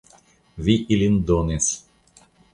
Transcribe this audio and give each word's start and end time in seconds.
Vi 0.67 0.77
ilin 0.95 1.21
donis. 1.29 1.71